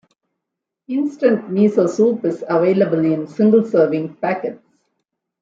Instant 0.87 1.47
miso 1.51 1.87
soup 1.87 2.25
is 2.25 2.43
available 2.49 3.05
in 3.05 3.27
single-serving 3.27 4.15
packets. 4.15 4.63